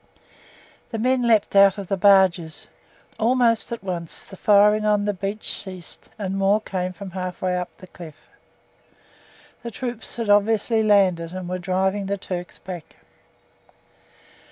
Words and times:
The 0.89 0.97
men 0.97 1.27
leaped 1.27 1.55
out 1.55 1.77
of 1.77 1.87
the 1.87 1.95
barges 1.95 2.65
almost 3.19 3.71
at 3.71 3.83
once 3.83 4.23
the 4.25 4.35
firing 4.35 4.83
on 4.83 5.05
the 5.05 5.13
beach 5.13 5.53
ceased, 5.61 6.09
and 6.17 6.35
more 6.39 6.59
came 6.59 6.91
from 6.91 7.11
halfway 7.11 7.55
up 7.55 7.69
the 7.77 7.85
cliff. 7.85 8.29
The 9.61 9.69
troops 9.69 10.15
had 10.15 10.27
obviously 10.27 10.81
landed, 10.81 11.33
and 11.33 11.47
were 11.47 11.59
driving 11.59 12.07
the 12.07 12.17
Turks 12.17 12.57
back. 12.57 12.95